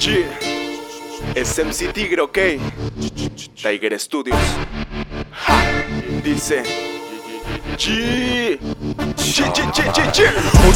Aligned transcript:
G. 0.00 0.24
Es 1.34 1.58
MC 1.58 1.92
Tigre, 1.92 2.22
ok. 2.22 2.38
Tiger 3.54 4.00
Studios. 4.00 4.38
Dice. 6.24 6.62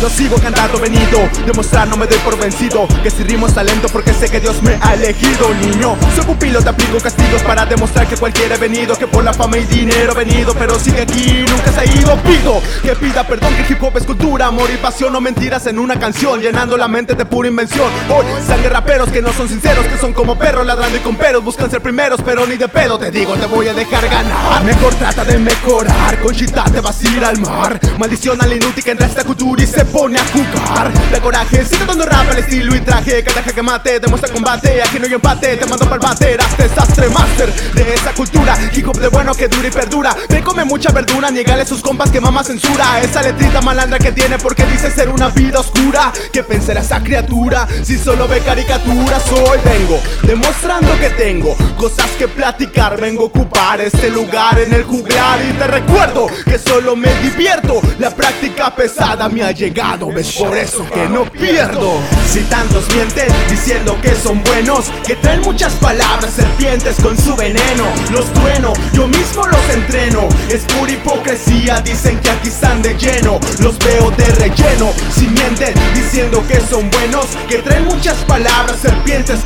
Yo 0.00 0.10
sigo 0.10 0.36
cantando 0.36 0.78
venido, 0.78 1.18
demostrar 1.46 1.88
no 1.88 1.96
me 1.96 2.06
doy 2.06 2.18
por 2.18 2.38
vencido. 2.38 2.86
Que 3.02 3.10
si 3.10 3.22
rimo 3.22 3.46
es 3.46 3.54
talento 3.54 3.88
porque 3.88 4.12
sé 4.12 4.28
que 4.28 4.38
Dios 4.38 4.62
me 4.62 4.76
ha 4.80 4.94
elegido 4.94 5.54
Niño, 5.54 5.96
soy 6.14 6.24
pupilo, 6.24 6.60
te 6.62 6.68
aplico 6.68 6.98
castigos 6.98 7.42
para 7.42 7.64
demostrar 7.64 8.06
que 8.06 8.16
cualquiera 8.16 8.56
he 8.56 8.58
venido 8.58 8.96
Que 8.96 9.06
por 9.06 9.24
la 9.24 9.32
fama 9.32 9.56
y 9.58 9.64
dinero 9.64 10.12
he 10.12 10.24
venido, 10.24 10.54
pero 10.54 10.78
sigue 10.78 11.02
aquí, 11.02 11.44
nunca 11.48 11.72
se 11.72 11.80
ha 11.80 11.84
ido. 11.84 12.16
Pido 12.22 12.60
que 12.82 12.94
pida 12.96 13.26
perdón, 13.26 13.54
que 13.54 13.72
hip 13.72 13.82
hop 13.82 13.96
es 13.96 14.04
cultura, 14.04 14.46
amor 14.46 14.68
y 14.72 14.76
pasión 14.76 15.12
No 15.12 15.20
mentiras 15.20 15.66
en 15.66 15.78
una 15.78 15.98
canción, 15.98 16.40
llenando 16.40 16.76
la 16.76 16.88
mente 16.88 17.14
de 17.14 17.24
pura 17.24 17.48
invención. 17.48 17.90
Hoy 18.10 18.26
sangre 18.46 18.68
raperos 18.68 19.08
que 19.10 19.22
no 19.22 19.32
son 19.32 19.48
sinceros, 19.48 19.86
que 19.86 19.98
son 19.98 20.12
como 20.12 20.36
perros 20.36 20.66
ladrando 20.66 20.98
y 20.98 21.00
con 21.00 21.16
peros 21.16 21.42
Buscan 21.42 21.70
ser 21.70 21.80
primeros, 21.80 22.20
pero 22.22 22.46
ni 22.46 22.56
de 22.56 22.68
pedo, 22.68 22.98
te 22.98 23.10
digo, 23.10 23.34
te 23.34 23.46
voy 23.46 23.68
a 23.68 23.74
dejar 23.74 24.06
ganar. 24.08 24.62
Mejor 24.64 24.94
trata 24.94 25.24
de 25.24 25.38
mejorar, 25.38 26.20
con 26.20 26.34
chita 26.34 26.64
te 26.64 26.80
vas 26.80 27.02
a 27.02 27.08
ir 27.08 27.24
al 27.24 27.38
mar 27.38 27.80
Maldición 28.04 28.38
al 28.42 28.52
inútil 28.52 28.84
que 28.84 28.90
entra 28.90 29.06
a 29.06 29.08
esta 29.08 29.24
cultura 29.24 29.62
y 29.62 29.66
se 29.66 29.82
pone 29.86 30.18
a 30.18 30.24
jugar. 30.26 30.92
De 31.10 31.20
coraje, 31.22 31.64
sigue 31.64 31.86
dando 31.86 32.04
rap 32.04 32.30
el 32.32 32.38
estilo 32.40 32.76
y 32.76 32.80
traje. 32.80 33.24
Cada 33.24 33.42
que 33.42 33.62
mate, 33.62 33.98
demuestra 33.98 34.30
combate, 34.30 34.82
aquí 34.82 34.98
no 34.98 35.06
hay 35.06 35.14
empate 35.14 35.56
Te 35.56 35.64
mando 35.64 35.88
pa'l 35.88 36.00
bater, 36.00 36.38
haz 36.38 36.54
desastre 36.58 37.08
master 37.08 37.50
De 37.72 37.94
esa 37.94 38.12
cultura, 38.12 38.58
hip 38.74 38.86
de 38.98 39.08
bueno 39.08 39.32
que 39.32 39.48
dura 39.48 39.68
y 39.68 39.70
perdura. 39.70 40.14
Me 40.28 40.42
come 40.42 40.66
mucha 40.66 40.92
verdura, 40.92 41.30
niegale 41.30 41.64
sus 41.64 41.80
compas 41.80 42.10
que 42.10 42.20
mama 42.20 42.44
censura. 42.44 43.00
Esa 43.00 43.22
letrita 43.22 43.62
malandra 43.62 43.98
que 43.98 44.12
tiene 44.12 44.36
porque 44.36 44.66
dice 44.66 44.90
ser 44.90 45.08
una 45.08 45.30
vida 45.30 45.60
oscura. 45.60 46.12
¿Qué 46.30 46.42
pensará 46.42 46.82
esa 46.82 47.02
criatura 47.02 47.66
si 47.82 47.96
solo 47.96 48.28
ve 48.28 48.40
caricaturas? 48.40 49.22
Hoy 49.32 49.58
vengo 49.64 49.98
demostrando 50.24 50.94
que 50.98 51.08
tengo 51.08 51.56
cosas 51.78 52.10
que 52.18 52.28
platicar. 52.28 53.00
Vengo 53.00 53.22
a 53.22 53.26
ocupar 53.28 53.80
este 53.80 54.10
lugar 54.10 54.58
en 54.58 54.74
el 54.74 54.84
juglar 54.84 55.40
y 55.42 55.54
te 55.54 55.66
recuerdo 55.66 56.26
que 56.44 56.58
solo 56.58 56.96
me 56.96 57.08
divierto 57.22 57.80
La 57.98 58.10
práctica 58.10 58.74
pesada 58.74 59.28
me 59.28 59.42
ha 59.44 59.52
llegado, 59.52 60.08
por 60.38 60.56
eso 60.56 60.84
que 60.92 61.08
no 61.08 61.24
pierdo. 61.30 62.00
Si 62.28 62.40
tantos 62.40 62.88
mienten 62.92 63.28
diciendo 63.48 63.96
que 64.02 64.12
son 64.16 64.42
buenos 64.42 64.90
Que 65.06 65.14
traen 65.14 65.42
muchas 65.42 65.72
palabras, 65.74 66.32
serpientes 66.34 66.96
con 67.00 67.16
su 67.16 67.36
veneno. 67.36 67.84
Los 68.10 68.32
trueno, 68.32 68.72
yo 68.92 69.06
mismo 69.06 69.46
los 69.46 69.68
entreno. 69.72 70.28
Es 70.48 70.62
pura 70.62 70.90
hipocresía, 70.90 71.80
dicen 71.82 72.18
que 72.18 72.30
aquí 72.30 72.48
están 72.48 72.82
de 72.82 72.94
lleno. 72.94 73.38
Los 73.60 73.78
veo 73.78 74.10
de 74.10 74.24
relleno, 74.24 74.92
si 75.14 75.28
mienten 75.28 75.74
diciendo 75.94 76.42
que 76.48 76.60
son 76.60 76.90
buenos 76.90 77.26
Que 77.48 77.58
traen 77.58 77.84
muchas 77.84 78.16
palabras, 78.24 78.78
serpientes 78.80 78.93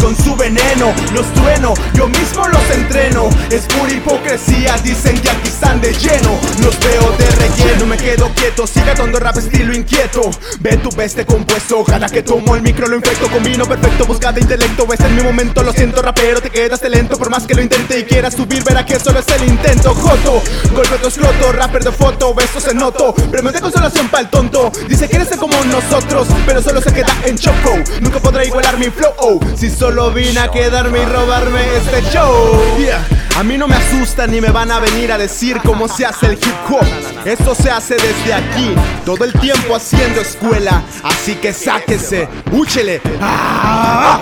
con 0.01 0.17
su 0.17 0.35
veneno. 0.35 0.95
Los 1.13 1.27
trueno, 1.35 1.75
yo 1.93 2.09
mismo 2.09 2.49
los 2.49 2.71
entreno. 2.71 3.29
Es 3.51 3.67
pura 3.67 3.93
hipocresía, 3.93 4.79
dicen 4.79 5.21
que 5.21 5.29
aquí 5.29 5.49
están 5.49 5.79
de 5.83 5.93
lleno. 5.93 6.39
Los 6.63 6.79
veo 6.81 7.13
de 7.19 7.27
relleno, 7.33 7.85
me 7.87 7.99
quedo 7.99 8.31
quieto. 8.35 8.67
Sigue 8.67 8.95
dando 8.95 9.21
rap 9.21 9.37
estilo 9.37 9.75
inquieto. 9.75 10.31
Ve 10.61 10.79
tu 10.79 10.89
veste 10.97 11.27
compuesto, 11.27 11.85
cada 11.85 12.09
que 12.09 12.23
tomo 12.23 12.57
el 12.57 12.63
micro 12.63 12.87
lo 12.87 12.97
infecto 12.97 13.29
Combino 13.31 13.67
perfecto, 13.67 14.07
busca 14.07 14.33
de 14.33 14.41
intelecto 14.41 14.87
Este 14.91 15.05
es 15.05 15.11
mi 15.11 15.23
momento, 15.23 15.63
lo 15.63 15.73
siento 15.73 16.01
rapero, 16.01 16.41
te 16.41 16.49
quedaste 16.49 16.89
lento. 16.89 17.19
Por 17.19 17.29
más 17.29 17.47
que 17.47 17.55
lo 17.55 17.61
intente 17.61 17.99
y 17.99 18.05
quieras 18.05 18.35
subir, 18.35 18.65
verá 18.65 18.87
que 18.87 18.99
solo 18.99 19.19
es 19.19 19.29
el 19.29 19.49
intento. 19.49 19.95
Joto, 19.95 20.43
golpe 20.75 20.97
tu 20.97 21.09
exploto, 21.09 21.53
rapper 21.53 21.85
de 21.85 21.93
foto, 21.93 22.33
beso 22.33 22.59
se 22.59 22.73
noto. 22.73 23.13
Premio 23.31 23.53
de 23.53 23.61
consolación 23.61 24.09
pa'l 24.09 24.31
tonto 24.31 24.73
pero 26.47 26.63
solo 26.63 26.81
se 26.81 26.93
queda 26.93 27.15
en 27.25 27.37
choco 27.37 27.79
Nunca 28.01 28.19
podrá 28.21 28.45
igualar 28.45 28.79
mi 28.79 28.87
flow, 28.87 29.41
si 29.57 29.71
solo 29.71 30.11
vine 30.13 30.41
a 30.41 30.51
quedarme 30.51 31.03
y 31.03 31.05
robarme 31.05 31.61
este 31.77 32.03
show 32.11 32.77
Yeah. 32.79 33.05
A 33.39 33.45
mí 33.45 33.57
no 33.57 33.69
me 33.69 33.77
asusta 33.77 34.27
ni 34.27 34.41
me 34.41 34.51
van 34.51 34.73
a 34.73 34.81
venir 34.81 35.13
a 35.13 35.19
decir 35.19 35.61
cómo 35.65 35.87
se 35.87 36.05
hace 36.05 36.27
el 36.27 36.33
hip 36.33 36.55
hop. 36.69 36.85
Esto 37.25 37.55
se 37.55 37.71
hace 37.71 37.95
desde 37.95 38.35
aquí, 38.35 38.75
todo 39.05 39.25
el 39.25 39.33
tiempo 39.33 39.77
haciendo 39.77 40.21
escuela. 40.21 40.83
Así 41.05 41.37
que 41.37 41.53
sáquese, 41.53 42.29
úchele. 42.51 43.01
¡Ah! 43.21 44.19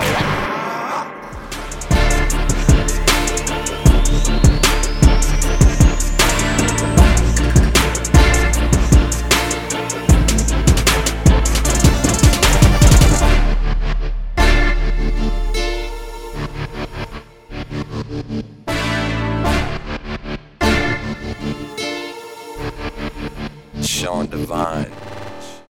On 24.07 24.25
divine. 24.25 25.06